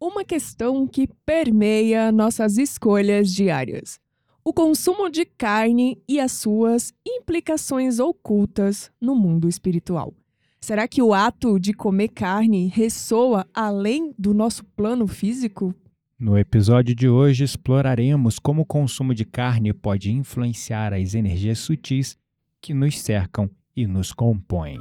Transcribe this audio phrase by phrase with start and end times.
[0.00, 4.00] uma questão que permeia nossas escolhas diárias:
[4.42, 10.14] o consumo de carne e as suas implicações ocultas no mundo espiritual.
[10.60, 15.74] Será que o ato de comer carne ressoa além do nosso plano físico?
[16.18, 22.18] No episódio de hoje, exploraremos como o consumo de carne pode influenciar as energias sutis
[22.60, 24.78] que nos cercam e nos compõem.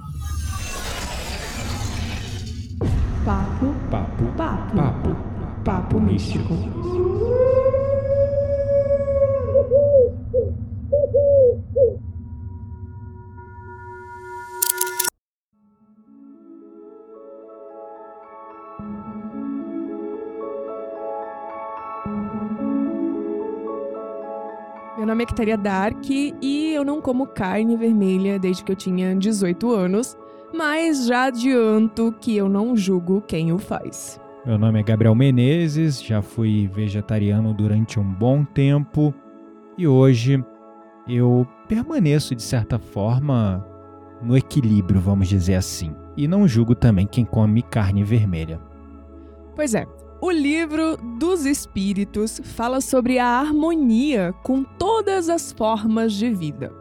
[3.30, 5.16] Papo, Papo, papo, papo,
[5.64, 6.56] papo místico.
[24.98, 29.16] Meu nome é Kitaria Dark e eu não como carne vermelha desde que eu tinha
[29.16, 30.18] 18 anos,
[30.54, 34.20] mas já adianto que eu não julgo quem o faz.
[34.46, 39.14] Meu nome é Gabriel Menezes, já fui vegetariano durante um bom tempo
[39.78, 40.44] e hoje
[41.08, 43.66] eu permaneço de certa forma
[44.22, 45.96] no equilíbrio, vamos dizer assim.
[46.16, 48.60] E não julgo também quem come carne vermelha.
[49.56, 49.86] Pois é,
[50.22, 56.74] o livro dos Espíritos fala sobre a harmonia com todas as formas de vida.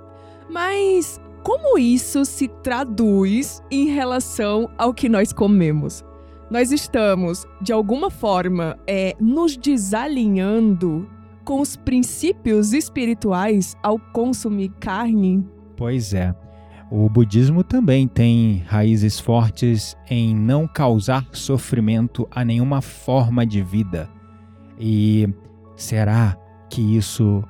[0.51, 6.05] Mas como isso se traduz em relação ao que nós comemos?
[6.51, 11.09] Nós estamos, de alguma forma, é, nos desalinhando
[11.47, 15.43] com os princípios espirituais ao consumir carne?
[15.75, 16.35] Pois é.
[16.91, 24.07] O budismo também tem raízes fortes em não causar sofrimento a nenhuma forma de vida.
[24.79, 25.27] E
[25.75, 26.37] será
[26.69, 27.43] que isso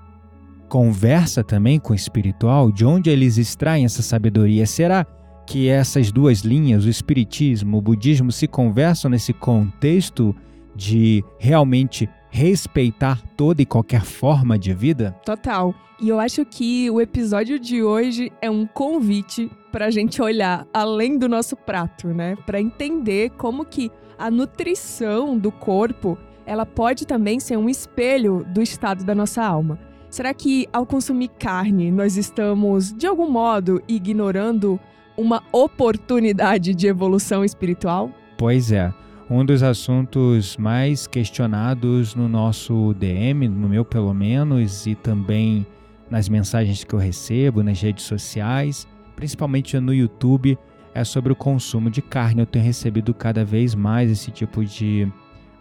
[0.69, 2.71] conversa também com o espiritual?
[2.71, 4.67] De onde eles extraem essa sabedoria?
[4.67, 5.05] Será
[5.47, 10.37] que essas duas linhas, o espiritismo, o budismo, se conversam nesse contexto
[10.77, 15.17] de realmente respeitar toda e qualquer forma de vida?
[15.25, 15.75] Total.
[16.01, 20.67] E eu acho que o episódio de hoje é um convite para a gente olhar
[20.73, 22.37] além do nosso prato, né?
[22.47, 28.63] Para entender como que a nutrição do corpo ela pode também ser um espelho do
[28.63, 29.79] estado da nossa alma.
[30.11, 34.81] Será que ao consumir carne nós estamos de algum modo ignorando
[35.17, 38.11] uma oportunidade de evolução espiritual?
[38.39, 38.93] Pois é.
[39.31, 45.67] Um dos assuntos mais questionados no nosso DM, no meu pelo menos, e também
[46.11, 50.59] nas mensagens que eu recebo nas redes sociais, principalmente no YouTube,
[50.95, 52.41] é sobre o consumo de carne.
[52.41, 55.07] Eu tenho recebido cada vez mais esse tipo de,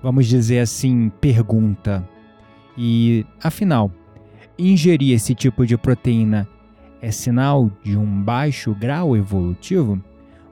[0.02, 2.08] vamos dizer assim, pergunta.
[2.78, 3.91] E afinal,
[4.57, 6.47] ingerir esse tipo de proteína
[7.01, 10.01] é sinal de um baixo grau evolutivo?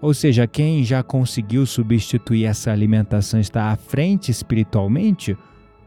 [0.01, 5.35] Ou seja, quem já conseguiu substituir essa alimentação está à frente espiritualmente?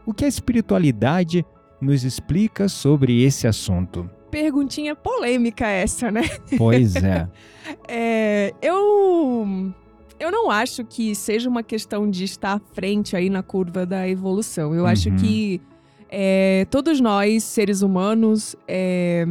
[0.05, 1.45] O que a espiritualidade
[1.79, 4.09] nos explica sobre esse assunto?
[4.29, 6.23] Perguntinha polêmica essa, né?
[6.57, 7.27] Pois é.
[7.87, 9.73] é eu
[10.19, 14.07] eu não acho que seja uma questão de estar à frente aí na curva da
[14.07, 14.75] evolução.
[14.75, 14.87] Eu uhum.
[14.89, 15.61] acho que
[16.09, 19.25] é, todos nós, seres humanos, é,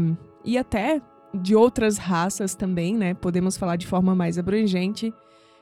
[0.44, 1.03] e até
[1.34, 3.15] de outras raças também, né?
[3.15, 5.12] Podemos falar de forma mais abrangente.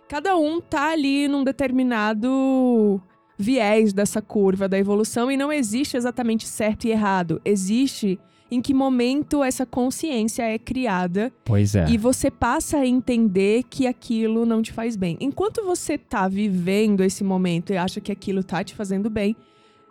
[0.09, 3.01] Cada um tá ali num determinado
[3.39, 7.41] viés dessa curva da evolução e não existe exatamente certo e errado.
[7.45, 8.19] Existe
[8.51, 11.33] em que momento essa consciência é criada.
[11.45, 11.89] Pois é.
[11.89, 15.17] E você passa a entender que aquilo não te faz bem.
[15.21, 19.35] Enquanto você tá vivendo esse momento e acha que aquilo tá te fazendo bem,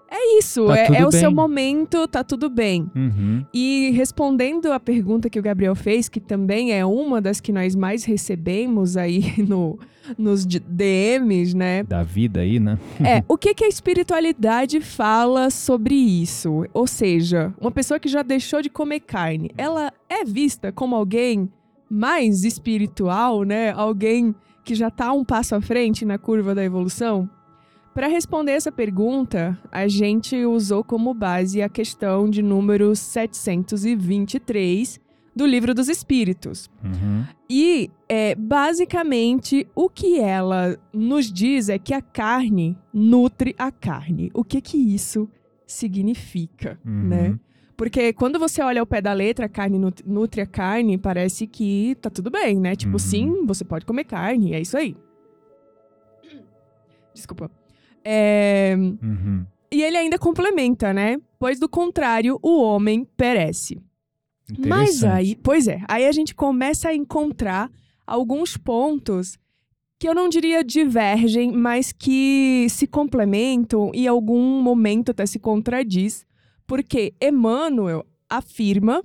[0.09, 2.89] é isso, Tá é, é o seu momento, tá tudo bem.
[2.95, 3.45] Uhum.
[3.53, 7.75] E respondendo a pergunta que o Gabriel fez, que também é uma das que nós
[7.75, 9.77] mais recebemos aí no,
[10.17, 11.83] nos DMs, né?
[11.83, 12.77] Da vida aí, né?
[13.03, 16.65] É, o que, que a espiritualidade fala sobre isso?
[16.73, 21.49] Ou seja, uma pessoa que já deixou de comer carne, ela é vista como alguém
[21.89, 23.71] mais espiritual, né?
[23.71, 24.33] Alguém
[24.63, 27.29] que já tá um passo à frente na curva da evolução?
[27.95, 34.99] Para responder essa pergunta, a gente usou como base a questão de número 723
[35.33, 36.69] do Livro dos Espíritos.
[36.83, 37.23] Uhum.
[37.49, 44.29] E, é, basicamente, o que ela nos diz é que a carne nutre a carne.
[44.33, 45.29] O que que isso
[45.65, 47.07] significa, Uhum.
[47.07, 47.39] né?
[47.77, 51.47] Porque quando você olha ao pé da letra, a carne nut- nutre a carne, parece
[51.47, 52.75] que tá tudo bem, né?
[52.75, 52.99] Tipo, Uhum.
[52.99, 54.97] sim, você pode comer carne, é isso aí.
[57.13, 57.49] Desculpa.
[58.05, 59.45] É, Uhum.
[59.71, 61.17] E ele ainda complementa, né?
[61.37, 63.81] Pois do contrário, o homem perece.
[64.65, 67.69] Mas aí, pois é, aí a gente começa a encontrar
[68.05, 69.37] alguns pontos
[69.97, 75.39] que eu não diria divergem, mas que se complementam e em algum momento até se
[75.39, 76.25] contradiz,
[76.67, 79.03] porque Emmanuel afirma,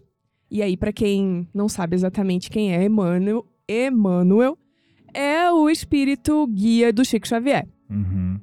[0.50, 4.58] e aí para quem não sabe exatamente quem é Emmanuel, Emmanuel
[5.14, 7.66] é o espírito guia do Chico Xavier.
[7.88, 8.38] Uhum.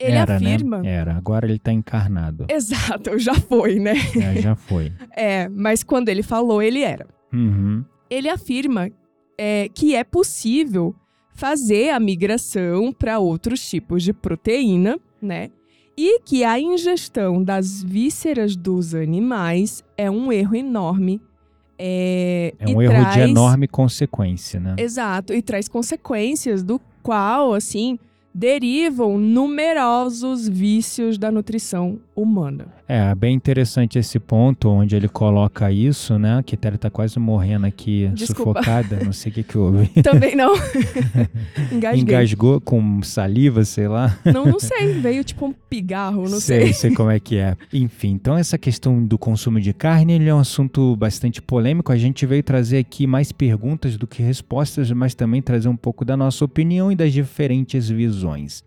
[0.00, 0.78] Ele Era, afirma.
[0.78, 0.90] Né?
[0.90, 2.46] Era, agora ele tá encarnado.
[2.48, 3.92] Exato, já foi, né?
[4.16, 4.90] É, já foi.
[5.14, 7.06] é, mas quando ele falou, ele era.
[7.30, 7.84] Uhum.
[8.08, 8.90] Ele afirma
[9.38, 10.94] é, que é possível
[11.34, 15.50] fazer a migração para outros tipos de proteína, né?
[15.96, 21.20] E que a ingestão das vísceras dos animais é um erro enorme.
[21.78, 23.14] É, é um erro traz...
[23.14, 24.76] de enorme consequência, né?
[24.78, 27.98] Exato, e traz consequências do qual, assim,
[28.34, 32.66] derivam numerosos vícios da nutrição humana.
[32.88, 36.38] É, bem interessante esse ponto onde ele coloca isso, né?
[36.38, 38.60] A Quitéria tá quase morrendo aqui, Desculpa.
[38.60, 39.86] sufocada, não sei o que que houve.
[40.02, 40.54] Também não.
[41.72, 42.02] Engasguei.
[42.02, 44.18] Engasgou com saliva, sei lá.
[44.24, 46.64] Não, não sei, veio tipo um pigarro, não sei.
[46.64, 47.56] Sei, sei como é que é.
[47.72, 51.92] Enfim, então essa questão do consumo de carne, ele é um assunto bastante polêmico.
[51.92, 56.04] A gente veio trazer aqui mais perguntas do que respostas, mas também trazer um pouco
[56.04, 58.64] da nossa opinião e das diferentes visões.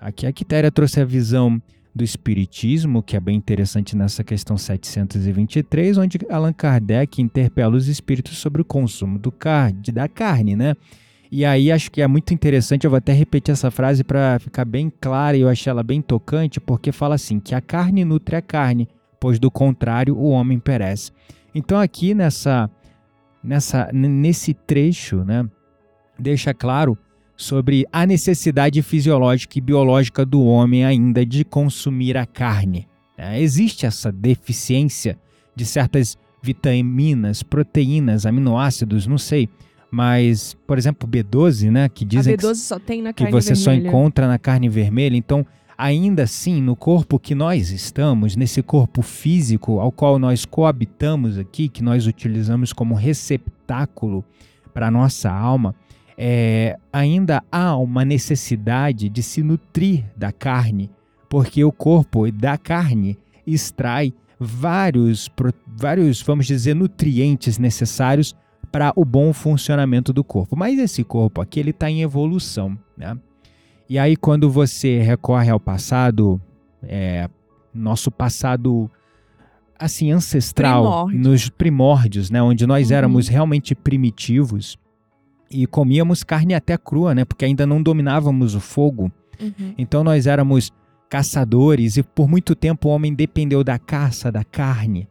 [0.00, 1.60] Aqui a Quitéria trouxe a visão
[1.94, 8.36] do Espiritismo, que é bem interessante nessa questão 723, onde Allan Kardec interpela os espíritos
[8.38, 10.74] sobre o consumo do car da carne, né?
[11.30, 14.64] E aí acho que é muito interessante, eu vou até repetir essa frase para ficar
[14.64, 18.36] bem clara, e eu achei ela bem tocante, porque fala assim, que a carne nutre
[18.36, 18.88] a carne,
[19.20, 21.12] pois do contrário o homem perece.
[21.54, 22.68] Então aqui nessa,
[23.42, 25.48] nessa nesse trecho, né,
[26.18, 26.98] deixa claro
[27.36, 32.86] sobre a necessidade fisiológica e biológica do homem ainda de consumir a carne.
[33.16, 35.18] É, existe essa deficiência
[35.54, 39.48] de certas vitaminas, proteínas, aminoácidos, não sei.
[39.90, 41.88] Mas, por exemplo, B12, né?
[41.88, 43.82] Que dizem a B12 só tem na que carne você vermelha.
[43.82, 45.16] só encontra na carne vermelha.
[45.16, 45.46] Então,
[45.78, 51.68] ainda assim, no corpo que nós estamos, nesse corpo físico ao qual nós coabitamos aqui,
[51.68, 54.24] que nós utilizamos como receptáculo
[54.72, 55.74] para a nossa alma,
[56.16, 60.90] é, ainda há uma necessidade de se nutrir da carne,
[61.28, 65.28] porque o corpo da carne extrai vários,
[65.66, 68.34] vários vamos dizer, nutrientes necessários
[68.70, 70.56] para o bom funcionamento do corpo.
[70.56, 73.16] Mas esse corpo aqui ele está em evolução, né?
[73.88, 76.40] E aí quando você recorre ao passado,
[76.82, 77.28] é,
[77.72, 78.90] nosso passado
[79.78, 81.18] assim ancestral, Primórdio.
[81.20, 82.96] nos primórdios, né, onde nós Uhum.
[82.96, 84.78] éramos realmente primitivos
[85.62, 89.10] e comíamos carne até crua, né, porque ainda não dominávamos o fogo.
[89.40, 89.74] Uhum.
[89.78, 90.72] Então nós éramos
[91.08, 95.06] caçadores e por muito tempo o homem dependeu da caça, da carne.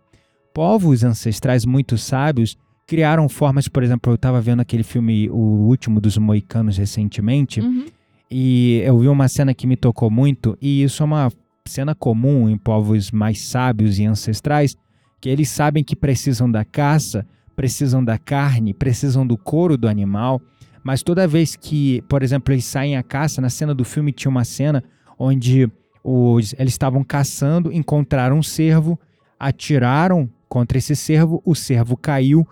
[0.54, 6.02] Povos ancestrais muito sábios criaram formas, por exemplo, eu estava vendo aquele filme O Último
[6.02, 7.86] dos Moicanos recentemente, Uhum.
[8.30, 11.32] e eu vi uma cena que me tocou muito, e isso é uma
[11.66, 14.76] cena comum em povos mais sábios e ancestrais,
[15.22, 20.42] que eles sabem que precisam da caça, precisam da carne, precisam do couro do animal,
[20.84, 24.30] mas toda vez que, por exemplo, eles saem à caça, na cena do filme tinha
[24.30, 24.84] uma cena
[25.18, 25.70] onde
[26.04, 29.00] os, eles estavam caçando, encontraram um cervo,
[29.40, 32.48] atiraram contra esse cervo, o cervo caiu,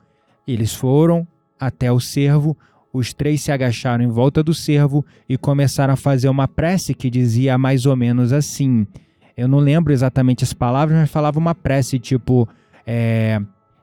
[0.48, 1.28] eles foram
[1.60, 2.58] até o cervo,
[2.94, 7.10] os três se agacharam em volta do cervo e começaram a fazer uma prece que
[7.10, 8.88] dizia mais ou menos assim.
[9.38, 12.48] Eu não lembro exatamente as palavras, mas falava uma prece tipo:
[12.86, 13.42] é,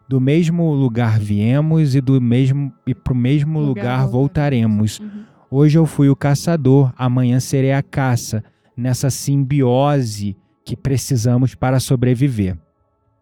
[0.08, 4.98] do mesmo lugar viemos e do mesmo e para o mesmo Lugar lugar, voltaremos.
[4.98, 5.24] Uhum.
[5.50, 8.42] Hoje eu fui o caçador, amanhã serei a caça,
[8.76, 12.56] nessa simbiose que precisamos para sobreviver.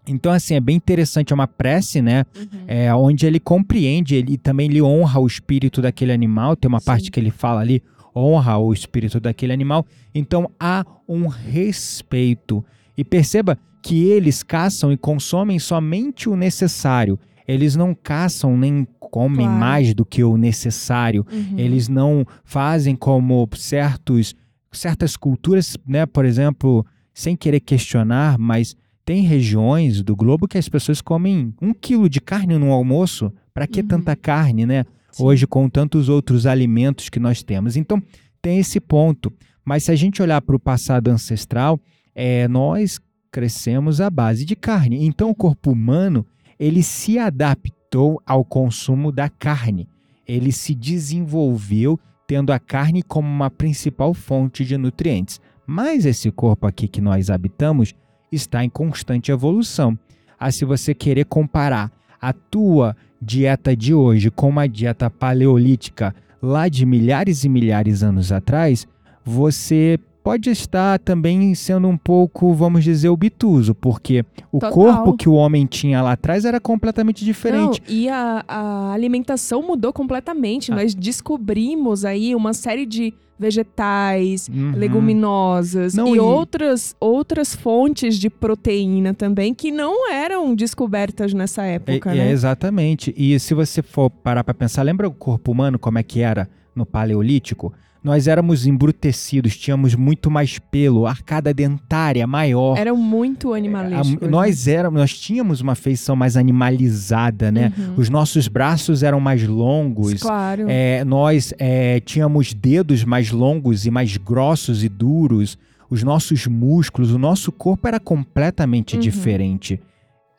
[0.08, 2.24] Então, assim, é bem interessante, é uma prece, né?
[2.36, 2.64] Uhum.
[2.68, 6.54] É, onde ele compreende, ele também lhe honra o espírito daquele animal.
[6.54, 6.86] Tem uma Sim.
[6.86, 7.82] parte que ele fala ali,
[8.14, 9.84] honra o espírito daquele animal.
[10.14, 12.64] Então há um respeito.
[12.96, 17.18] E perceba que eles caçam e consomem somente o necessário.
[17.46, 19.60] Eles não caçam nem comem Claro.
[19.60, 21.24] mais do que o necessário.
[21.32, 21.58] Uhum.
[21.58, 24.34] Eles não fazem como certos,
[24.72, 26.04] certas culturas, né?
[26.06, 31.72] Por exemplo, sem querer questionar, mas tem regiões do globo que as pessoas comem um
[31.72, 33.32] quilo de carne no almoço.
[33.54, 33.86] Para que Uhum.
[33.86, 34.84] tanta carne, né?
[35.12, 35.22] Sim.
[35.24, 37.76] Hoje, com tantos outros alimentos que nós temos.
[37.76, 38.02] Então,
[38.42, 39.32] tem esse ponto.
[39.64, 41.80] Mas se a gente olhar para o passado ancestral,
[42.14, 42.98] é, nós
[43.30, 45.04] crescemos à base de carne.
[45.06, 46.26] Então, o corpo humano
[46.58, 49.88] ele se adaptou ao consumo da carne.
[50.26, 55.40] Ele se desenvolveu tendo a carne como uma principal fonte de nutrientes.
[55.66, 57.94] Mas esse corpo aqui que nós habitamos
[58.30, 59.98] está em constante evolução.
[60.38, 61.90] Ah, se você querer comparar
[62.20, 68.04] a tua dieta de hoje com uma dieta paleolítica lá de milhares e milhares de
[68.04, 68.86] anos atrás,
[69.24, 74.72] você pode estar também sendo um pouco, vamos dizer, obtuso, porque o Total.
[74.72, 77.80] corpo que o homem tinha lá atrás era completamente diferente.
[77.86, 80.72] Não, e a, a alimentação mudou completamente.
[80.72, 80.74] Ah.
[80.74, 84.72] Nós descobrimos aí uma série de vegetais, Uhum.
[84.74, 91.64] leguminosas Não, e, e- outras, outras fontes de proteína também que não eram descobertas nessa
[91.64, 92.30] É, época, é, né?
[92.32, 93.14] exatamente.
[93.16, 96.48] E se você for parar para pensar, lembra o corpo humano como é que era
[96.74, 97.72] no Paleolítico?
[98.06, 102.78] Nós éramos embrutecidos, tínhamos muito mais pelo, arcada dentária maior.
[102.78, 104.22] Eram muito A- animalísticos.
[104.22, 104.28] né?
[104.28, 107.72] nós éramos, nós tínhamos uma feição mais animalizada, né?
[107.76, 107.94] Uhum.
[107.96, 110.22] Os nossos braços eram mais longos.
[110.22, 110.66] Claro.
[110.68, 115.58] É, nós é, tínhamos dedos mais longos e mais grossos e duros.
[115.90, 119.00] Os nossos músculos, o nosso corpo era completamente Uhum.
[119.00, 119.80] diferente.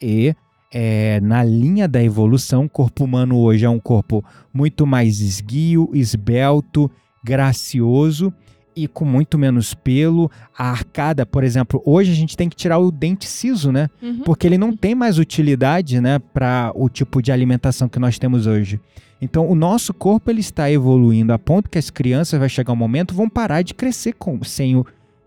[0.01, 0.33] E
[0.74, 5.89] é, na linha da evolução, o corpo humano hoje é um corpo muito mais esguio,
[5.93, 6.89] esbelto,
[7.27, 8.34] gracioso
[8.75, 10.29] e com muito menos pelo.
[10.57, 13.89] A arcada, por exemplo, hoje a gente tem que tirar o dente siso, né?
[14.01, 14.19] Uhum.
[14.24, 18.46] porque ele não tem mais utilidade, né, para o tipo de alimentação que nós temos
[18.48, 18.79] hoje.
[19.19, 22.75] Então, o nosso corpo ele está evoluindo a ponto que as crianças vai chegar um
[22.75, 24.86] momento vão parar de crescer com sem o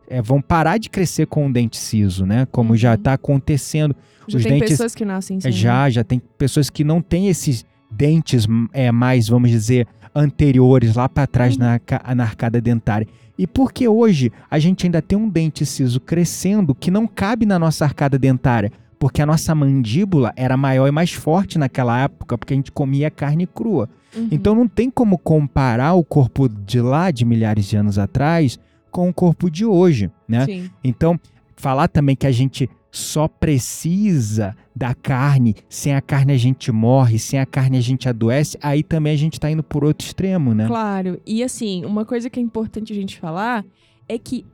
[0.08, 2.46] é, vão parar de crescer com o dente siso, né?
[2.50, 2.94] Como já Uhum.
[2.96, 3.94] está acontecendo.
[4.26, 5.50] Já os tem dentes- pessoas que nascem sem.
[5.52, 5.56] né?
[5.56, 11.08] já, já tem pessoas que não têm esses dentes é, mais, vamos dizer, anteriores lá
[11.08, 11.60] para trás Uhum.
[11.60, 13.06] na, na arcada dentária.
[13.38, 17.58] E porque hoje a gente ainda tem um dente siso crescendo que não cabe na
[17.58, 22.52] nossa arcada dentária, porque a nossa mandíbula era maior e mais forte naquela época, porque
[22.52, 23.88] a gente comia carne crua.
[24.14, 24.28] Uhum.
[24.30, 28.58] Então não tem como comparar o corpo de lá de milhares de anos atrás
[28.90, 30.44] com o corpo de hoje, né?
[30.44, 30.70] Sim.
[30.84, 31.18] Então,
[31.56, 37.18] falar também que a gente só precisa da carne, sem a carne a gente morre,
[37.18, 40.54] sem a carne a gente adoece, aí também a gente tá indo por outro extremo,
[40.54, 40.66] né?
[40.66, 41.20] Claro.
[41.26, 43.64] E assim, uma coisa que é importante a gente falar
[44.08, 44.44] é que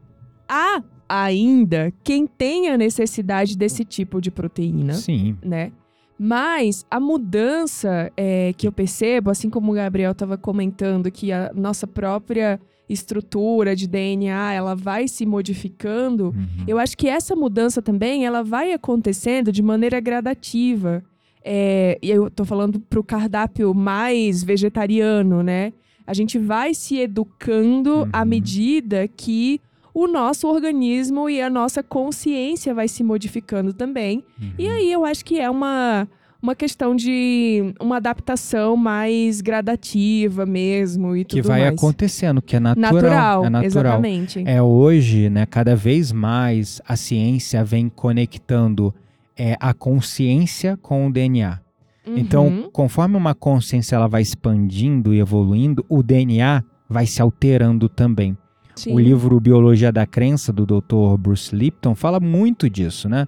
[0.48, 5.36] há ainda quem tenha necessidade desse tipo de proteína, Sim.
[5.42, 5.72] né?
[6.18, 11.52] Mas a mudança é, que eu percebo, assim como o Gabriel estava comentando, que a
[11.54, 16.64] nossa própria estrutura de DNA ela vai se modificando, Uhum.
[16.66, 21.02] eu acho que essa mudança também ela vai acontecendo de maneira gradativa.
[21.44, 25.72] É, e eu tô falando pro cardápio mais vegetariano, né?
[26.06, 28.28] A gente vai se educando à Uhum.
[28.28, 29.60] medida que
[29.94, 34.22] o nosso organismo e a nossa consciência vai se modificando também.
[34.58, 34.72] E Uhum.
[34.74, 36.06] aí eu acho que é uma,
[36.42, 41.74] uma questão de uma adaptação mais gradativa mesmo e que tudo vai mais.
[41.74, 42.92] acontecendo, que é natural.
[42.92, 43.64] Natural, é natural.
[43.64, 44.42] exatamente.
[44.46, 48.94] É hoje, né, cada vez mais a ciência vem conectando
[49.36, 51.60] é, a consciência com o DNA.
[52.06, 52.70] Então, Uhum.
[52.70, 58.36] conforme uma consciência ela vai expandindo e evoluindo, o DNA vai se alterando também.
[58.76, 58.92] Sim.
[58.94, 61.16] O livro Biologia da Crença, do Dr.
[61.18, 63.26] Bruce Lipton, fala muito disso, né?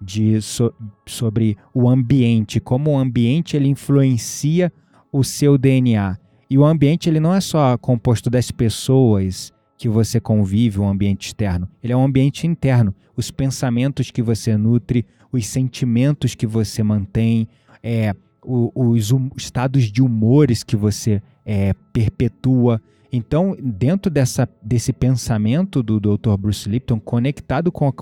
[0.00, 0.72] De, so-
[1.06, 4.72] sobre o ambiente, como o ambiente ele influencia
[5.12, 6.16] o seu DNA.
[6.48, 11.26] E o ambiente ele não é só composto das pessoas que você convive, o ambiente
[11.26, 11.68] externo.
[11.82, 12.94] Ele é um ambiente interno.
[13.16, 17.46] Os pensamentos que você nutre, os sentimentos que você mantém,
[17.82, 18.14] é,
[18.44, 22.80] o- os hum- estados de humores que você é, perpetua.
[23.10, 26.36] Então, dentro dessa, desse pensamento do Dr.
[26.38, 27.92] Bruce Lipton, conectado com a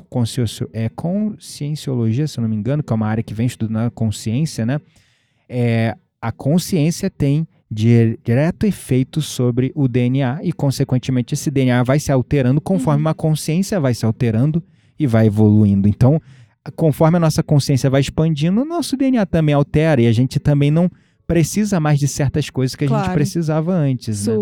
[0.73, 3.91] é, conscienciologia, se eu não me engano, que é uma área que vem estudando a
[3.91, 4.81] consciência, né?
[5.49, 12.01] É, a consciência tem di- direto efeito sobre o DNA e, consequentemente, esse DNA vai
[12.01, 13.07] se alterando conforme Uhum.
[13.09, 14.63] uma consciência vai se alterando
[14.99, 15.87] e vai evoluindo.
[15.89, 16.21] Então,
[16.75, 20.71] conforme a nossa consciência vai expandindo, o nosso DNA também altera e a gente também
[20.71, 20.91] não
[21.27, 23.13] precisa mais de certas coisas que a gente Claro.
[23.15, 24.33] precisava antes, né?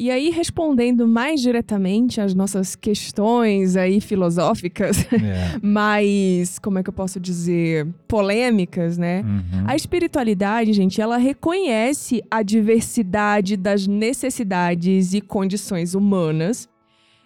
[0.00, 5.58] E aí, respondendo mais diretamente às nossas questões aí filosóficas, É.
[5.62, 9.20] mais, como é que eu posso dizer, polêmicas, né?
[9.20, 9.64] Uhum.
[9.66, 16.66] A espiritualidade, gente, ela reconhece a diversidade das necessidades e condições humanas.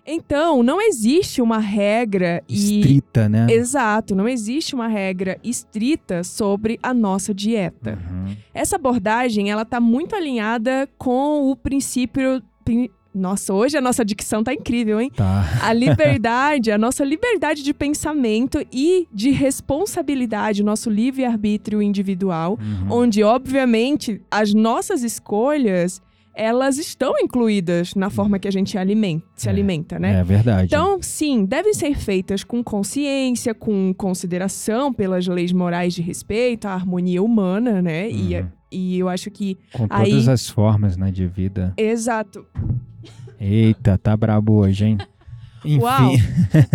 [0.06, 3.46] Então, não existe uma regra e Estrita, né?
[3.48, 7.98] Exato, não existe uma regra estrita sobre a nossa dieta.
[8.10, 8.36] Uhum.
[8.52, 12.42] Essa abordagem, ela tá muito alinhada com o princípio.
[13.14, 15.08] Nossa, hoje a nossa dicção tá incrível, hein?
[15.14, 15.44] Tá.
[15.62, 22.92] A liberdade, a nossa liberdade de pensamento e de responsabilidade, nosso livre-arbítrio individual, Uhum.
[23.02, 26.02] onde, obviamente, as nossas escolhas,
[26.34, 30.20] elas estão incluídas na forma que a gente alimenta, se É, alimenta, né?
[30.20, 30.66] É verdade.
[30.66, 36.74] Então, sim, devem ser feitas com consciência, com consideração pelas leis morais de respeito à
[36.74, 38.10] harmonia humana, né?
[38.10, 38.48] E, Uhum.
[38.72, 39.56] E eu acho que.
[39.72, 40.10] Com aí...
[40.10, 41.72] todas as formas, né, de vida.
[41.76, 42.44] Exato.
[43.38, 44.98] Eita, tá brabo hoje, hein?
[45.64, 45.78] Enfim.
[45.80, 46.12] Uau.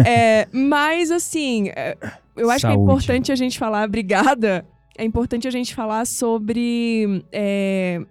[0.06, 1.98] é, mas, assim, é,
[2.38, 2.78] eu acho Saúde.
[2.78, 4.66] que é importante a gente falar, obrigada.
[4.98, 7.24] É importante a gente falar sobre.
[7.32, 8.01] É,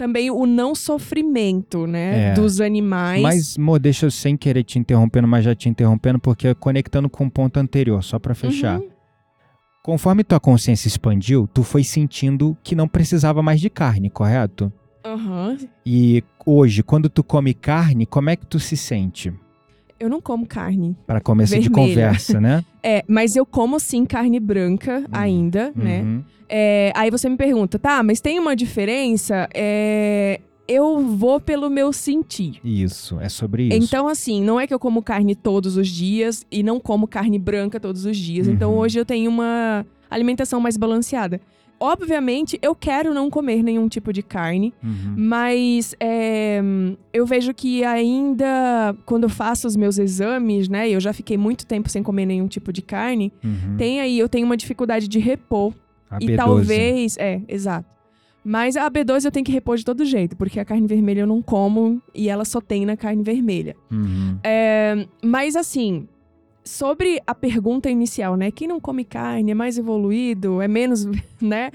[0.00, 2.30] também o não sofrimento, né?
[2.30, 2.32] É.
[2.32, 3.20] Dos animais.
[3.20, 7.26] Mas, Mo, deixa eu sem querer te interrompendo, mas já te interrompendo, porque conectando com
[7.26, 8.80] o ponto anterior, só pra fechar.
[8.80, 8.88] Uhum.
[9.82, 14.72] Conforme tua consciência expandiu, tu foi sentindo que não precisava mais de carne, correto?
[15.04, 15.58] Aham.
[15.84, 19.30] E hoje, quando tu come carne, como é que tu se sente?
[20.00, 20.96] Eu não como carne.
[21.06, 21.88] Para começo de Vermelha.
[21.94, 22.64] conversa, né?
[22.82, 26.00] É, mas eu como sim carne branca ainda, né?
[26.00, 26.24] Uhum.
[26.48, 29.46] É, aí você me pergunta, tá, mas tem uma diferença?
[29.54, 32.54] É, eu vou pelo meu sentir.
[32.64, 33.76] Isso, é sobre isso.
[33.76, 37.38] Então, assim, não é que eu como carne todos os dias e não como carne
[37.38, 38.48] branca todos os dias.
[38.48, 38.78] Então, Uhum.
[38.78, 41.38] hoje eu tenho uma alimentação mais balanceada.
[41.80, 45.14] Obviamente, eu quero não comer nenhum tipo de carne, Uhum.
[45.16, 46.60] mas é,
[47.12, 50.88] eu vejo que ainda, quando eu faço os meus exames, né?
[50.90, 53.32] Eu já fiquei muito tempo sem comer nenhum tipo de carne.
[53.42, 53.76] Uhum.
[53.78, 55.72] Tem aí, eu tenho uma dificuldade de repor.
[56.10, 56.36] A E B12.
[56.36, 57.16] talvez.
[57.18, 57.88] É, exato.
[58.44, 61.26] Mas a B12 eu tenho que repor de todo jeito, porque a carne vermelha eu
[61.26, 63.76] não como e ela só tem na carne vermelha.
[63.90, 64.38] Uhum.
[64.42, 66.08] É, mas assim,
[66.64, 68.50] sobre a pergunta inicial, né?
[68.50, 71.06] Quem não come carne é mais evoluído, é menos,
[71.40, 71.70] né?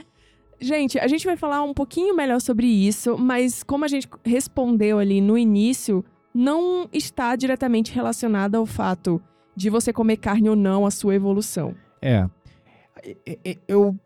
[0.60, 5.00] Gente, a gente vai falar um pouquinho melhor sobre isso, mas como a gente respondeu
[5.00, 9.22] ali no início, não está diretamente relacionado ao fato
[9.56, 11.76] de você comer carne ou não a sua evolução.
[12.02, 12.28] É.
[13.68, 13.98] Eu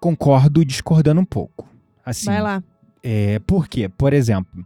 [0.00, 1.68] concordo discordando um pouco.
[2.04, 2.62] Assim, Vai lá.
[3.02, 3.88] É, por quê?
[3.88, 4.64] Por exemplo,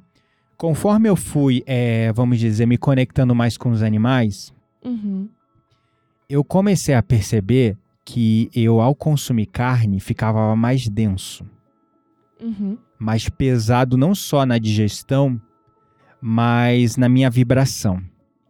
[0.57, 4.53] conforme eu fui, é, vamos dizer, me conectando mais com os animais,
[4.85, 5.29] Uhum.
[6.29, 11.45] eu comecei a perceber que eu, ao consumir carne, ficava mais denso,
[12.41, 12.77] Uhum.
[12.99, 15.41] mais pesado não só na digestão,
[16.21, 18.01] mas na minha vibração.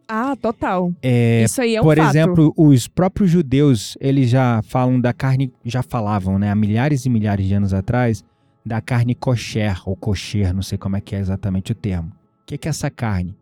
[0.07, 0.91] Ah, total.
[1.01, 2.09] É, Isso aí é um por fato.
[2.09, 7.09] exemplo, os próprios judeus, eles já falam da carne, já falavam, né, há milhares e
[7.09, 8.23] milhares de anos atrás,
[8.65, 12.09] da carne kosher, ou kosher, não sei como é que é exatamente o termo.
[12.09, 13.35] O que que é essa carne?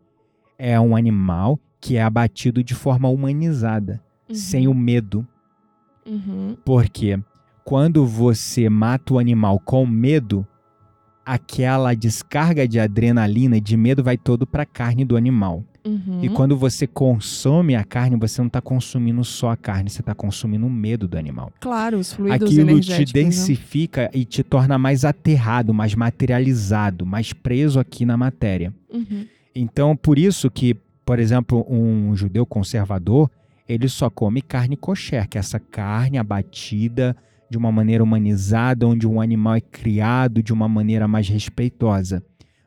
[0.58, 4.34] É um animal que é abatido de forma humanizada, Uhum.
[4.36, 5.26] sem o medo.
[6.06, 6.56] Uhum.
[6.64, 7.18] Porque
[7.64, 10.46] quando você mata o animal com medo,
[11.26, 15.64] aquela descarga de adrenalina e de medo vai todo para a carne do animal.
[15.84, 16.20] Uhum.
[16.22, 20.14] E quando você consome a carne, você não está consumindo só a carne, você está
[20.14, 21.52] consumindo o medo do animal.
[21.60, 23.04] Claro, os fluidos Aquilo te né?
[23.12, 28.72] densifica e te torna mais aterrado, mais materializado, mais preso aqui na matéria.
[28.88, 29.26] Uhum.
[29.54, 33.30] Então, por isso que, por exemplo, um judeu conservador,
[33.68, 37.16] ele só come carne kosher, que é essa carne abatida
[37.50, 42.22] de uma maneira humanizada, onde um animal é criado de uma maneira mais respeitosa.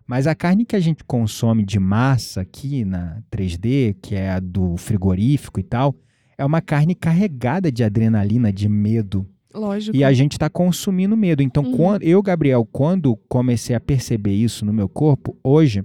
[0.07, 4.39] Mas a carne que a gente consome de massa aqui na 3D, que é a
[4.39, 5.95] do frigorífico e tal,
[6.37, 9.25] é uma carne carregada de adrenalina, de medo.
[9.53, 9.95] Lógico.
[9.95, 11.41] E a gente está consumindo medo.
[11.41, 11.77] Então, Uhum.
[11.77, 15.83] quando, eu, Gabriel, quando comecei a perceber isso no meu corpo, hoje,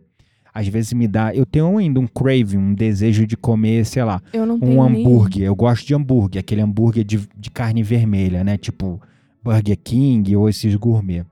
[0.52, 1.34] às vezes me dá.
[1.34, 4.88] Eu tenho ainda um craving, um desejo de comer, sei lá, Eu não um tenho
[4.88, 5.42] nem- hambúrguer.
[5.44, 8.56] Eu gosto de hambúrguer, aquele hambúrguer de, de carne vermelha, né?
[8.56, 9.00] Tipo
[9.42, 11.24] Burger King ou esses gourmet.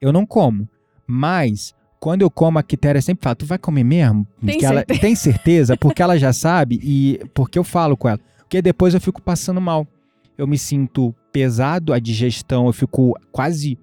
[0.00, 0.68] Eu não como.
[1.06, 4.26] Mas, quando eu como, a Quitéria sempre fala: Tu vai comer mesmo?
[4.44, 5.00] Tem Porque ela, certeza.
[5.00, 5.76] tem certeza?
[5.76, 8.20] Porque ela já sabe e porque eu falo com ela.
[8.38, 9.86] Porque depois eu fico passando mal.
[10.38, 13.78] Eu me sinto pesado, a digestão, eu fico quase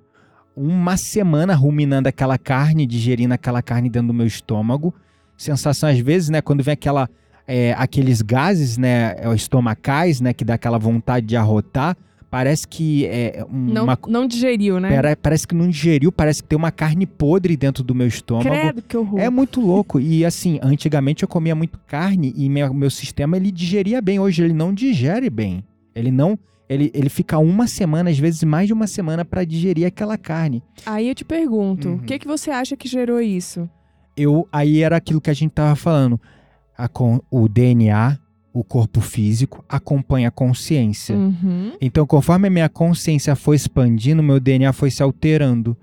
[0.56, 4.94] uma semana ruminando aquela carne, digerindo aquela carne dentro do meu estômago.
[5.38, 7.10] Sensação, às vezes, né, quando vem aquela,
[7.48, 11.98] é, aqueles gases, né, é, estomacais, né, que dá aquela vontade de arrotar,
[12.30, 14.90] parece que é Não, uma, não digeriu, né?
[14.90, 18.50] pera- parece que não digeriu, parece que tem uma carne podre dentro do meu estômago.
[18.50, 19.20] Credo, que horror.
[19.20, 20.00] É muito louco.
[20.00, 24.20] E assim, antigamente eu comia muito carne e meu, meu sistema ele digeria bem.
[24.20, 25.64] Hoje ele não digere bem.
[25.96, 26.38] Ele não.
[26.70, 30.64] Ele, ele fica uma semana, às vezes mais de uma semana, para digerir aquela carne.
[30.86, 31.96] Aí eu te pergunto, Uhum.
[31.96, 33.70] o que, que você acha que gerou isso?
[34.16, 36.20] Eu, aí era aquilo que a gente tava falando.
[36.78, 36.90] A
[37.30, 38.18] o DNA,
[38.54, 41.16] o corpo físico, acompanha a consciência.
[41.16, 41.74] Uhum.
[41.82, 45.76] Então, conforme a minha consciência foi expandindo, meu DNA foi se alterando.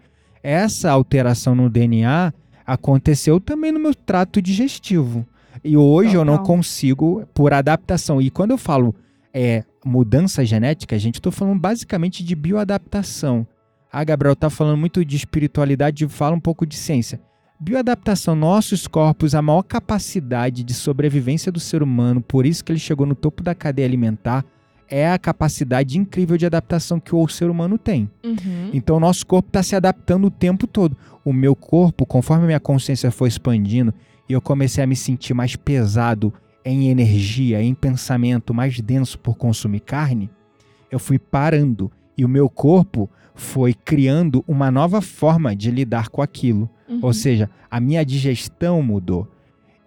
[0.42, 2.32] Essa alteração no DNA
[2.66, 5.26] aconteceu também no meu trato digestivo.
[5.62, 6.46] E hoje eu não Total.
[6.56, 8.20] consigo, por adaptação.
[8.22, 8.94] E quando eu falo
[9.32, 13.46] é, mudança genética, gente, estou falando basicamente de bioadaptação.
[13.92, 17.20] Ah, Gabriel tá falando muito de espiritualidade, fala um pouco de ciência.
[17.58, 22.78] Bioadaptação, nossos corpos, a maior capacidade de sobrevivência do ser humano, por isso que ele
[22.78, 24.44] chegou no topo da cadeia alimentar,
[24.88, 28.10] é a capacidade incrível de adaptação que o ser humano tem.
[28.24, 28.70] Uhum.
[28.72, 30.96] Então, o nosso corpo está se adaptando o tempo todo.
[31.24, 33.94] O meu corpo, conforme a minha consciência foi expandindo
[34.28, 36.32] e eu comecei a me sentir mais pesado
[36.64, 40.30] em energia, em pensamento, mais denso por consumir carne,
[40.90, 46.20] eu fui parando e o meu corpo foi criando uma nova forma de lidar com
[46.20, 46.68] aquilo.
[46.88, 47.00] Uhum.
[47.02, 49.26] Ou seja, a minha digestão mudou.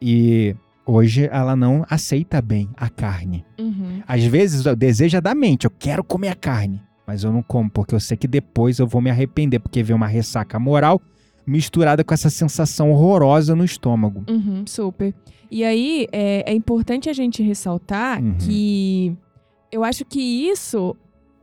[0.01, 0.55] E
[0.85, 3.45] hoje ela não aceita bem a carne.
[3.59, 4.01] Uhum.
[4.07, 7.69] Às vezes o desejo da mente, eu quero comer a carne, mas eu não como
[7.69, 11.01] porque eu sei que depois eu vou me arrepender porque vem uma ressaca moral
[11.45, 14.23] misturada com essa sensação horrorosa no estômago.
[14.29, 15.13] Uhum, super.
[15.51, 18.35] E aí é, é importante a gente ressaltar Uhum.
[18.39, 19.15] que
[19.71, 20.95] eu acho que isso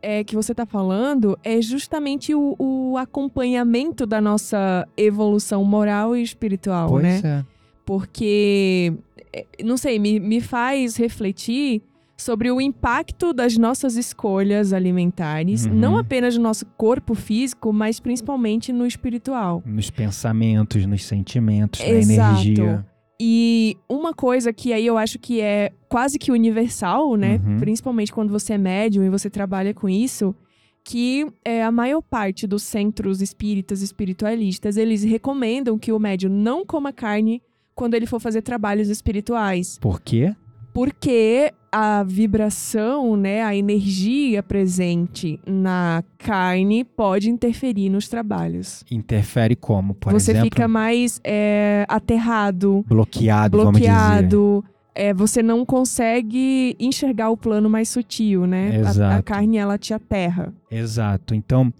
[0.02, 6.22] é que você está falando é justamente o, o acompanhamento da nossa evolução moral e
[6.22, 7.20] espiritual, pois né?
[7.24, 7.44] é.
[7.84, 8.92] Porque,
[9.32, 11.82] é, não sei, me, me faz refletir
[12.20, 15.74] sobre o impacto das nossas escolhas alimentares, Uhum.
[15.74, 19.62] não apenas no nosso corpo físico, mas principalmente no espiritual.
[19.64, 22.06] Nos pensamentos, nos sentimentos, Exato.
[22.20, 22.87] na energia.
[23.22, 27.40] E uma coisa que aí eu acho que é quase que universal, né?
[27.44, 27.59] Uhum.
[27.59, 30.35] Principalmente quando você é médium e você trabalha com isso,
[30.83, 36.64] que é, a maior parte dos centros espíritas espiritualistas, eles recomendam que o médium não
[36.64, 37.42] coma carne
[37.74, 39.78] quando ele for fazer trabalhos espirituais.
[39.78, 40.35] Por quê?
[40.72, 48.85] Porque a vibração, né, a energia presente na carne pode interferir nos trabalhos.
[48.90, 50.46] Interfere como, por você exemplo?
[50.50, 54.64] fica mais é, aterrado, bloqueado, bloqueado.
[54.92, 58.70] É, você não consegue enxergar o plano mais sutil, né?
[58.85, 59.22] A- A, Exato.
[59.22, 60.52] carne, ela te aterra.
[60.70, 61.35] Exato.
[61.35, 61.72] Então,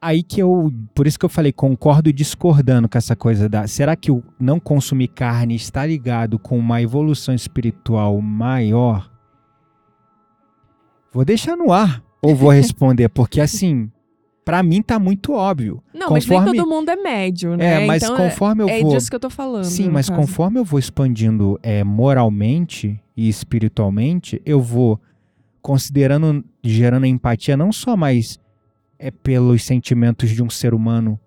[0.00, 0.72] aí que eu.
[0.94, 3.66] Por isso que eu falei, concordo discordando com essa coisa da.
[3.66, 9.10] Será que o não consumir carne está ligado com uma evolução espiritual maior?
[11.12, 13.90] Vou deixar no ar ou vou responder, porque assim,
[14.44, 15.82] pra mim tá muito óbvio.
[15.92, 17.82] Não, mas nem Conforme- todo mundo é médio, né?
[17.82, 18.92] É, mas então, conforme eu é, vou.
[18.92, 19.64] é disso que eu tô falando.
[19.64, 20.20] Sim, mas caso.
[20.20, 25.00] conforme eu vou expandindo é, moralmente e espiritualmente, eu vou
[25.60, 28.38] considerando, gerando empatia não só mais
[28.98, 31.18] é, pelos sentimentos de um ser humano,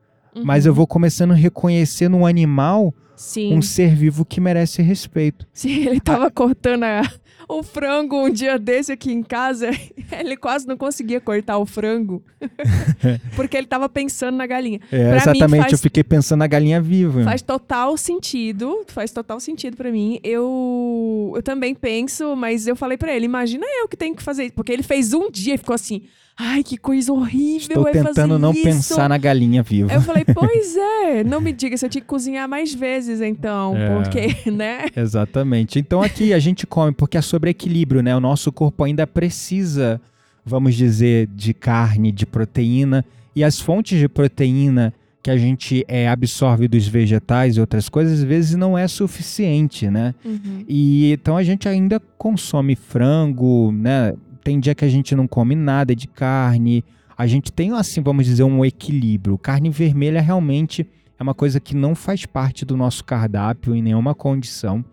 [0.44, 0.70] mas Uhum.
[0.72, 3.54] eu vou começando a reconhecer no animal Sim.
[3.58, 5.46] um ser vivo que merece respeito.
[5.54, 7.02] Sim, ele tava cortando a-
[7.48, 9.70] o frango um dia desse aqui em casa.
[10.12, 12.22] Ele quase não conseguia cortar o frango.
[13.36, 14.80] porque ele tava pensando na galinha.
[14.92, 17.24] É, Pra mim exatamente, faz- eu fiquei pensando na galinha viva.
[17.24, 20.20] Faz total sentido, faz total sentido pra mim.
[20.24, 24.46] Eu, eu também penso, mas eu falei pra ele, imagina eu que tenho que fazer
[24.46, 24.54] isso.
[24.54, 26.02] Porque ele fez um dia e ficou assim,
[26.38, 28.64] ai, que coisa horrível Estou é fazer tentando não isso.
[28.64, 29.94] pensar na galinha viva.
[29.94, 30.76] Eu falei, pois
[31.06, 33.96] é, não me diga, você tinha que cozinhar mais vezes então, É.
[33.96, 34.86] porque, né?
[34.96, 35.80] Exatamente.
[35.80, 38.16] Então aqui a gente come porque é sobre equilíbrio, né?
[38.16, 40.02] O nosso corpo ainda precisa,
[40.46, 46.10] vamos dizer, de carne, de proteína e as fontes de proteína que a gente é,
[46.10, 50.14] absorve dos vegetais e outras coisas às vezes não é suficiente, né?
[50.26, 50.66] Uhum.
[50.68, 54.14] E então a gente ainda consome frango, né?
[54.44, 56.84] Tem dia que a gente não come nada de carne.
[57.18, 59.38] A gente tem assim, vamos dizer, um equilíbrio.
[59.38, 60.86] Carne vermelha realmente
[61.18, 64.84] é uma coisa que não faz parte do nosso cardápio em nenhuma condição.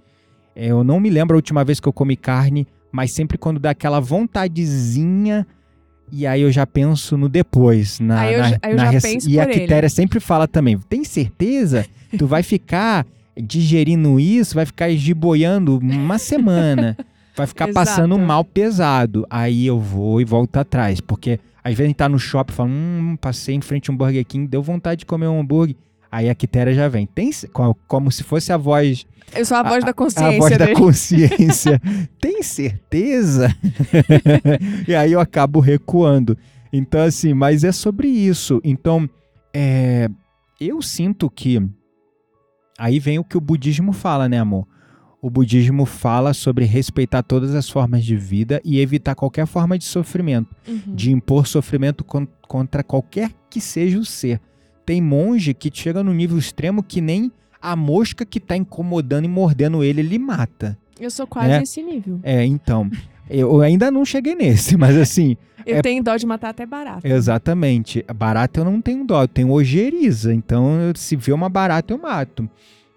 [0.59, 3.71] Eu não me lembro a última vez que eu comi carne, mas sempre quando dá
[3.71, 5.47] aquela vontadezinha
[6.11, 8.91] e aí eu já penso no depois, na, Aí eu na- aí eu na já
[8.93, 9.47] rec- penso E a.
[9.47, 11.85] Quitéria sempre fala também, tem certeza?
[12.17, 16.97] Tu vai ficar digerindo isso, vai ficar esgiboiando uma semana.
[17.37, 19.27] Vai ficar passando mal pesado.
[19.31, 21.01] Aí eu vou e volto atrás.
[21.01, 23.93] Porque às vezes a gente tá no shopping e fala, hum, passei em frente a
[23.93, 25.77] um Burger King, deu vontade de comer um hambúrguer.
[26.11, 27.07] Aí a Quitéria já vem.
[27.07, 27.31] Tem,
[27.87, 30.77] como se fosse a voz, Eu sou a voz da consciência a voz da dele.
[30.79, 31.81] consciência.
[32.21, 33.55] Tem certeza?
[34.89, 36.37] e aí eu acabo recuando.
[36.73, 38.61] Então, assim, mas é sobre isso.
[38.65, 39.09] Então,
[39.55, 40.09] é,
[40.61, 41.61] eu sinto que.
[42.79, 44.67] Aí vem o que o budismo fala, né, amor?
[45.21, 49.85] O budismo fala sobre respeitar todas as formas de vida e evitar qualquer forma de
[49.85, 50.95] sofrimento, Uhum.
[50.95, 54.41] de impor sofrimento con- contra qualquer que seja o ser.
[54.89, 59.29] Tem monge que chega no nível extremo que nem a mosca que tá incomodando e
[59.29, 60.79] mordendo ele, ele mata.
[60.99, 61.63] Eu sou quase né?
[61.63, 62.19] esse nível.
[62.23, 62.91] É, então.
[63.29, 67.07] Eu ainda não cheguei nesse, mas assim, Eu É- tenho dó de matar até barato.
[67.07, 68.03] exatamente.
[68.17, 70.33] Barata eu não tenho dó, eu tenho ojeriza.
[70.33, 70.65] Então,
[70.97, 72.49] se vê uma barata, eu mato.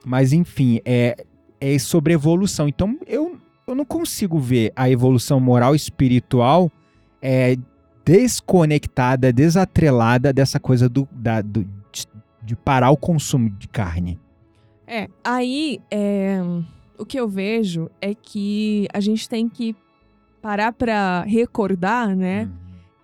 [0.05, 1.25] Mas, enfim, é,
[1.59, 2.69] é sobre evolução.
[2.69, 3.35] Então, eu,
[3.67, 6.71] eu não consigo ver a evolução moral e espiritual
[7.21, 7.57] é,
[8.05, 11.67] desconectada, desatrelada dessa coisa do, da- do-
[12.51, 14.19] de, parar o consumo de carne.
[14.85, 16.39] É, aí é,
[16.97, 19.75] o que eu vejo é que a gente tem que
[20.41, 22.51] parar para recordar, né, Uhum.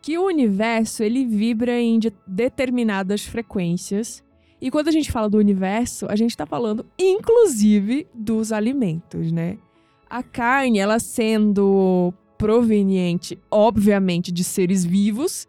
[0.01, 4.23] que o universo ele vibra em de- determinadas frequências.
[4.59, 9.57] E quando a gente fala do universo, a gente está falando inclusive dos alimentos, né?
[10.09, 15.47] A carne, ela sendo proveniente, obviamente, de seres vivos,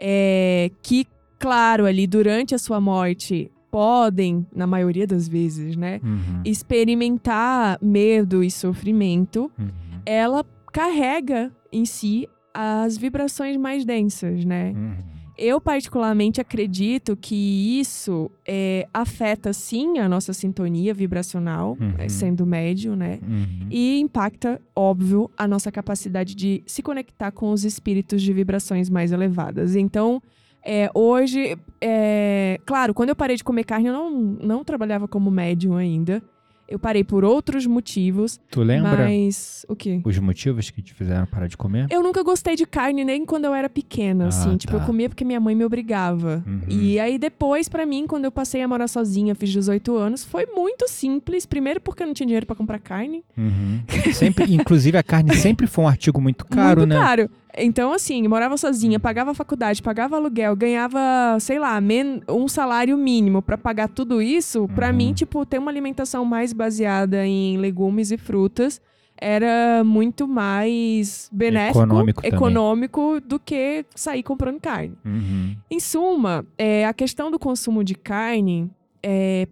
[0.00, 1.06] é, que,
[1.38, 6.42] claro, ali durante a sua morte podem, na maioria das vezes, né, Uhum.
[6.44, 9.68] experimentar medo e sofrimento, Uhum.
[10.06, 14.72] ela carrega em si as vibrações mais densas, né?
[14.74, 14.94] Uhum.
[15.40, 21.92] Eu, particularmente, acredito que isso é, afeta, sim, a nossa sintonia vibracional, Uhum.
[21.98, 23.20] eh, sendo médio, né?
[23.22, 23.68] Uhum.
[23.70, 29.12] E impacta, óbvio, a nossa capacidade de se conectar com os espíritos de vibrações mais
[29.12, 29.76] elevadas.
[29.76, 30.20] Então,
[30.64, 35.30] é, hoje, é, claro, quando eu parei de comer carne, eu não, não trabalhava como
[35.30, 36.22] médium ainda.
[36.70, 40.02] Eu parei por outros motivos, Tu lembra mas o quê?
[40.04, 41.86] os motivos que te fizeram parar de comer?
[41.88, 44.54] Eu nunca gostei de carne nem quando eu era pequena, Ah, assim.
[44.58, 44.78] Tipo, tá.
[44.80, 46.44] eu comia porque minha mãe me obrigava.
[46.46, 46.60] Uhum.
[46.68, 50.44] E aí depois, pra mim, quando eu passei a morar sozinha, fiz 18 anos, foi
[50.44, 51.46] muito simples.
[51.46, 53.24] Primeiro porque eu não tinha dinheiro pra comprar carne.
[53.34, 53.80] Uhum.
[54.12, 57.00] Sempre, inclusive, a carne sempre foi um artigo muito caro, muito né?
[57.00, 57.30] caro.
[57.56, 60.98] Então, assim, morava sozinha, pagava faculdade, pagava aluguel, ganhava,
[61.40, 61.80] sei lá,
[62.28, 64.68] um salário mínimo pra pagar tudo isso.
[64.74, 64.94] Pra Uhum.
[64.96, 68.80] mim, tipo, ter uma alimentação mais baseada em legumes e frutas
[69.20, 74.92] era muito mais benéfico, Econômico econômico do que sair comprando carne.
[75.04, 75.56] Uhum.
[75.68, 78.70] Em suma, é, a questão do consumo de carne,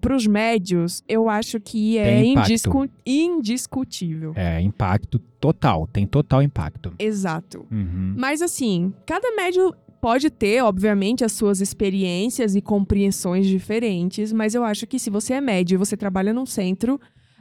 [0.00, 4.32] para os médios, eu acho que é indiscu- indiscutível.
[4.34, 5.86] É, impacto total.
[5.86, 6.92] Tem total impacto.
[6.98, 7.66] Exato.
[7.70, 8.14] Uhum.
[8.16, 14.64] Mas assim, cada médio pode ter, obviamente, as suas experiências e compreensões diferentes, mas eu
[14.64, 17.00] acho que se você é médio e você trabalha num centro,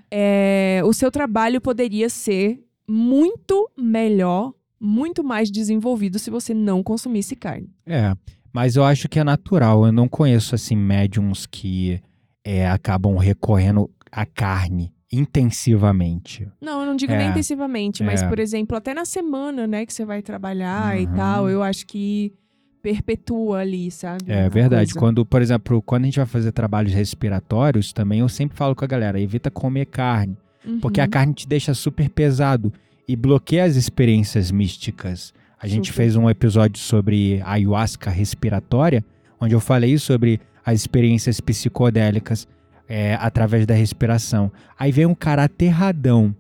[0.10, 7.36] é, o seu trabalho poderia ser muito melhor, muito mais desenvolvido se você não consumisse
[7.36, 7.70] carne.
[7.86, 8.16] É,
[8.56, 9.86] mas eu acho que é natural.
[9.86, 12.00] Eu não conheço, assim, médiums que
[12.44, 16.48] é, acabam recorrendo à carne intensivamente.
[16.62, 18.28] Não, eu não digo É, nem intensivamente, mas, é.
[18.28, 21.16] por exemplo, até na semana, né, que você vai trabalhar e Uhum.
[21.16, 22.34] tal, eu acho que
[22.82, 24.24] perpetua ali, sabe?
[24.28, 24.92] É verdade.
[24.94, 25.00] coisa.
[25.00, 28.86] Quando, por exemplo, quando a gente vai fazer trabalhos respiratórios, também eu sempre falo com
[28.86, 30.38] a galera, evita comer carne,
[30.82, 31.10] porque a Uhum.
[31.10, 32.72] carne te deixa super pesado
[33.08, 35.34] e bloqueia as experiências místicas.
[35.66, 35.98] A gente Super.
[35.98, 39.04] fez um episódio sobre ayahuasca respiratória,
[39.42, 42.48] onde eu falei sobre as experiências psicodélicas
[42.88, 44.52] é, através da respiração.
[44.78, 46.36] Aí vem um cara aterradão,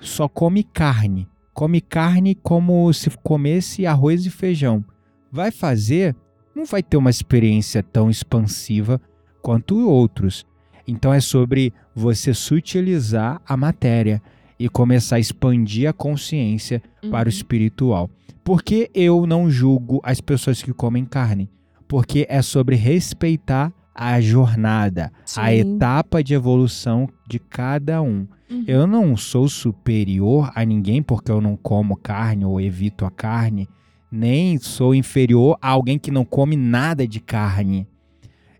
[0.00, 1.26] só come carne.
[1.52, 4.84] Come carne como se comesse arroz e feijão.
[5.32, 6.14] Vai fazer,
[6.54, 9.00] não vai ter uma experiência tão expansiva
[9.42, 10.46] quanto outros.
[10.86, 14.22] Então é sobre você sutilizar a matéria
[14.58, 17.36] e começar a expandir a consciência para o Uhum.
[17.36, 18.10] espiritual.
[18.42, 21.48] Por que eu não julgo as pessoas que comem carne?
[21.86, 25.74] Porque é sobre respeitar a jornada, a Sim.
[25.74, 28.26] etapa de evolução de cada um.
[28.50, 28.64] Uhum.
[28.66, 33.68] Eu não sou superior a ninguém porque eu não como carne ou evito a carne,
[34.10, 37.86] nem sou inferior a alguém que não come nada de carne.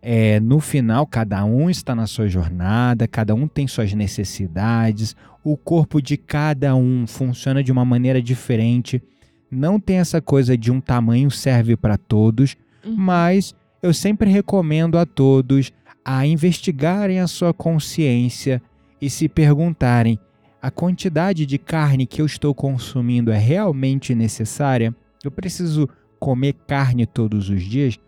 [0.01, 5.57] É, no final, cada um está na sua jornada, cada um tem suas necessidades, o
[5.57, 9.03] corpo de cada um funciona de uma maneira diferente.
[9.51, 12.95] Não tem essa coisa de um tamanho serve para todos, Uhum.
[12.97, 15.73] mas eu sempre recomendo a todos
[16.05, 18.63] a investigarem a sua consciência
[19.01, 20.19] e se perguntarem:
[20.63, 24.95] a quantidade de carne que eu estou consumindo é realmente necessária?
[25.25, 25.89] Eu preciso
[26.21, 27.99] comer carne todos os dias?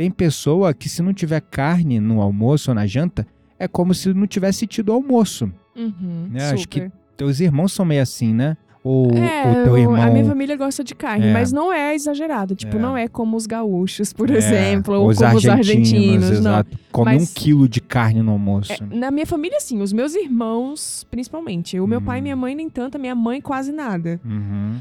[0.00, 3.26] Tem pessoa que, se não tiver carne no almoço ou na janta,
[3.58, 5.52] é como se não tivesse tido almoço.
[5.76, 6.90] Uhum, né, acho que.
[7.18, 8.56] Teus irmãos são meio assim, né?
[8.82, 9.96] Ou É, o teu eu- irmão.
[10.02, 11.32] a minha família gosta de carne, É.
[11.34, 12.54] mas não é exagerado.
[12.54, 12.80] Tipo, É.
[12.80, 16.30] não é como os gaúchos, por É, exemplo, ou os como os argentinos, argentinos.
[16.30, 16.36] Não.
[16.38, 16.78] exato.
[16.90, 18.72] Come Mas- um quilo de carne no almoço.
[18.72, 19.82] É, na minha família, sim.
[19.82, 21.78] Os meus irmãos, principalmente.
[21.78, 22.94] O meu pai e minha mãe, nem tanto.
[22.94, 24.18] A minha mãe, quase nada.
[24.24, 24.76] Uhum.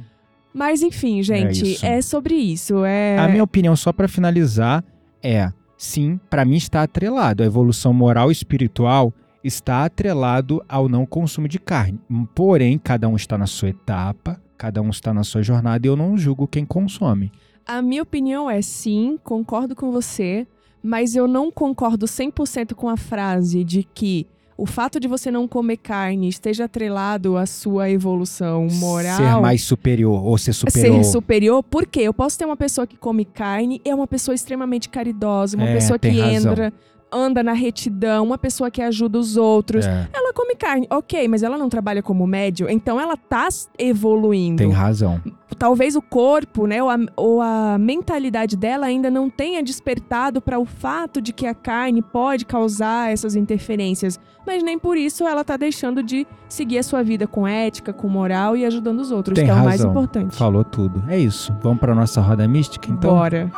[0.53, 1.85] Mas, enfim, gente, isso.
[1.85, 2.85] é, sobre isso.
[2.85, 3.17] É...
[3.19, 4.81] A minha opinião, só pra finalizar,
[5.21, 7.43] é: sim, pra mim está atrelado.
[7.43, 11.99] A evolução moral e espiritual está atrelado ao não consumo de carne.
[12.35, 15.95] Porém, cada um está na sua etapa, cada um está na sua jornada e eu
[15.95, 17.31] não julgo quem consome.
[17.65, 20.47] A minha opinião é sim, concordo com você,
[20.81, 24.25] mas eu não concordo 100% com a frase de que
[24.61, 29.17] o fato de você não comer carne esteja atrelado à sua evolução moral.
[29.17, 31.03] Ser mais superior ou ser superior.
[31.03, 32.01] Ser superior, por quê?
[32.01, 35.67] Eu posso ter uma pessoa que come carne e é uma pessoa extremamente caridosa, uma
[35.69, 36.51] É, pessoa que razão.
[36.51, 36.73] entra
[37.11, 39.85] anda na retidão, uma pessoa que ajuda os outros.
[39.85, 44.57] É, Ela come carne, ok, mas ela não trabalha como médio, então ela tá evoluindo.
[44.57, 45.19] tem razão.
[45.57, 50.57] Talvez o corpo, né, ou a, ou a mentalidade dela ainda não tenha despertado para
[50.59, 55.43] o fato de que a carne pode causar essas interferências, mas nem por isso ela
[55.43, 59.35] tá deixando de seguir a sua vida com ética, com moral e ajudando os outros,
[59.35, 59.91] Tem que é o mais razão.
[59.91, 60.35] importante.
[60.35, 61.03] Falou tudo.
[61.09, 61.53] É isso.
[61.61, 63.11] Vamos para nossa roda mística, então?
[63.15, 63.51] Bora.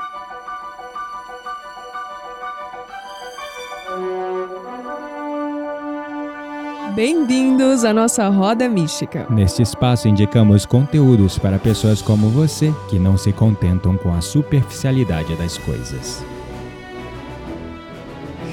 [6.95, 9.25] Bem-vindos à nossa roda mística.
[9.29, 15.33] Neste espaço indicamos conteúdos para pessoas como você que não se contentam com a superficialidade
[15.37, 16.21] das coisas.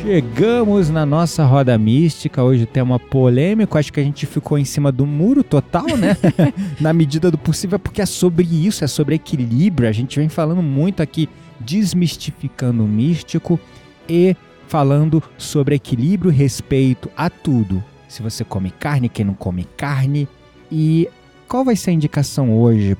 [0.01, 4.65] Chegamos na nossa roda mística, hoje o tema polêmico, acho que a gente ficou em
[4.65, 6.17] cima do muro total, né?
[6.81, 9.89] na medida do possível, porque é sobre isso, é sobre equilíbrio.
[9.89, 13.59] A gente vem falando muito aqui, desmistificando o místico
[14.09, 14.37] e
[14.69, 17.83] falando sobre equilíbrio e respeito a tudo.
[18.09, 20.27] Se você come carne, quem não come carne,
[20.73, 21.09] e
[21.47, 22.97] qual vai ser a indicação hoje?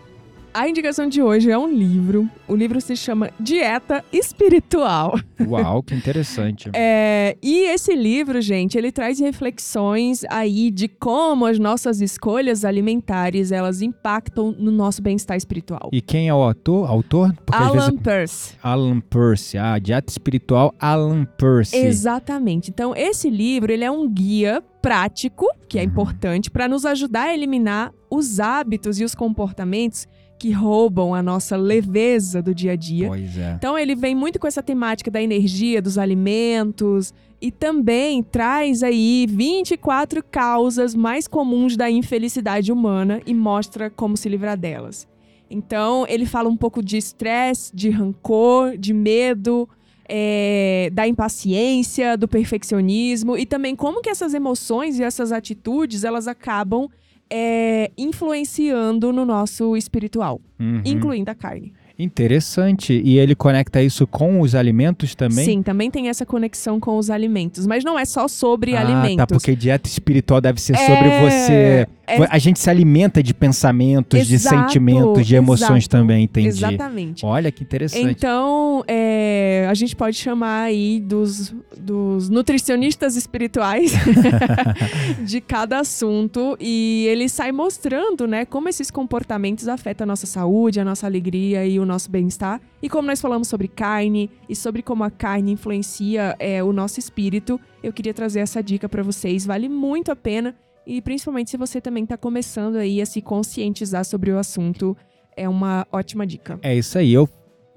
[0.59, 2.29] A indicação de hoje é um livro.
[2.49, 5.17] O livro se chama Dieta Espiritual.
[5.47, 6.69] Uau, que interessante.
[6.75, 13.53] É, e esse livro, gente, ele traz reflexões aí de como as nossas escolhas alimentares
[13.53, 15.91] elas impactam no nosso bem-estar espiritual.
[15.93, 16.89] E quem é o autor?
[16.89, 17.33] Autor?
[17.47, 18.55] Porque Alan vezes Peirce.
[18.63, 21.77] Alan Percy, ah, dieta espiritual Alan Percy.
[21.77, 22.71] Exatamente.
[22.71, 25.89] Então, esse livro, ele é um guia prático, que é Uhum.
[25.89, 30.09] importante, para nos ajudar a eliminar os hábitos e os comportamentos
[30.39, 33.09] que roubam a nossa leveza do dia a dia.
[33.09, 33.55] Pois é.
[33.57, 39.27] Então ele vem muito com essa temática da energia, dos alimentos e também traz aí
[39.29, 45.07] 24 causas mais comuns da infelicidade humana e mostra como se livrar delas.
[45.51, 49.69] Então ele fala um pouco de estresse, de rancor, de medo,
[50.09, 56.27] é, da impaciência, do perfeccionismo e também como que essas emoções e essas atitudes elas
[56.27, 56.89] acabam
[57.31, 60.83] é, influenciando no nosso espiritual, Uhum.
[60.85, 61.73] incluindo a carne.
[61.99, 63.01] Interessante.
[63.05, 65.45] E ele conecta isso com os alimentos também?
[65.45, 69.17] Sim, também tem essa conexão com os alimentos, mas não é só sobre ah, alimentos.
[69.17, 71.53] tá, porque dieta espiritual deve ser É, sobre você.
[71.53, 71.89] é-
[72.31, 75.89] A gente se alimenta de pensamentos, de Exato, sentimentos, de emoções exato.
[75.91, 76.49] também, entendi.
[76.49, 77.27] Exatamente.
[77.27, 78.11] Olha que interessante.
[78.11, 83.93] Então, é, a gente pode chamar aí dos, dos nutricionistas espirituais
[85.27, 90.81] de cada assunto e ele sai mostrando, né, como esses comportamentos afetam a nossa saúde,
[90.81, 92.61] a nossa alegria e o nosso bem-estar.
[92.81, 97.01] E como nós falamos sobre carne e sobre como a carne influencia é, o nosso
[97.01, 99.45] espírito, eu queria trazer essa dica para vocês.
[99.45, 100.55] Vale muito a pena
[100.87, 104.97] e principalmente se você também está começando aí a se conscientizar sobre o assunto,
[105.37, 106.59] é uma ótima dica.
[106.63, 107.13] É isso aí.
[107.13, 107.29] Eu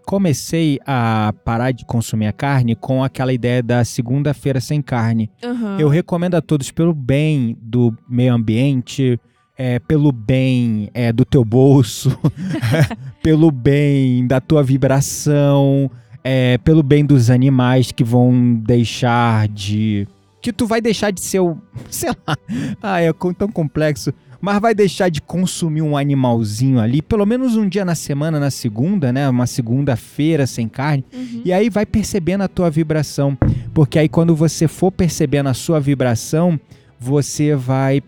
[0.06, 5.30] comecei a parar de consumir a carne com aquela ideia da segunda-feira sem carne.
[5.44, 5.78] Aham.
[5.80, 9.20] Eu recomendo a todos pelo bem do meio ambiente,
[9.64, 12.18] é, pelo bem é, do teu bolso,
[13.22, 15.92] pelo bem da tua vibração,
[16.24, 20.08] é, pelo bem dos animais que vão deixar de.
[20.42, 21.60] Que tu vai deixar de ser o.
[21.92, 22.36] Sei lá.
[22.82, 24.12] Ah, é tão complexo.
[24.42, 28.50] Mas vai deixar de consumir um animalzinho ali, pelo menos um dia na semana, na
[28.50, 29.30] segunda, né?
[29.30, 31.06] Uma segunda-feira sem carne.
[31.14, 31.44] Uhum.
[31.46, 33.38] E aí vai percebendo a tua vibração.
[33.76, 36.60] Porque aí quando você for percebendo a sua vibração,
[37.00, 38.02] você vai,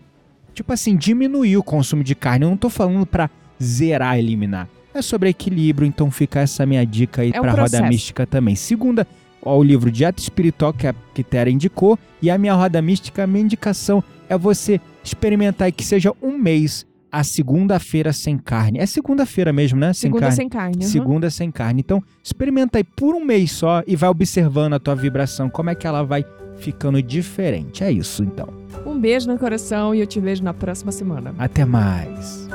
[0.54, 2.44] tipo assim, diminuir o consumo de carne.
[2.44, 3.28] Eu não tô falando pra
[3.62, 4.68] zerar, eliminar.
[4.94, 7.84] É sobre equilíbrio, então fica essa minha dica aí É um pra Roda processo.
[7.84, 8.54] Mística também.
[8.54, 9.06] Segunda,
[9.42, 11.98] ó, o livro Dieta Espiritual que a Kitera indicou.
[12.22, 16.86] E a minha Roda Mística, a minha indicação é você experimentar que seja um mês
[17.18, 18.78] a segunda-feira sem carne.
[18.78, 19.92] É segunda-feira mesmo, né?
[19.92, 20.36] Sem Segunda carne.
[20.36, 20.76] sem carne.
[20.82, 20.88] aham.
[20.90, 21.80] Segunda sem carne.
[21.80, 25.74] Então, experimenta aí por um mês só e vai observando a tua vibração, como é
[25.74, 26.24] que ela vai
[26.56, 27.82] ficando diferente.
[27.84, 28.48] É isso, então.
[28.86, 31.34] Um beijo no coração e eu te vejo na próxima semana.
[31.38, 32.48] Até mais.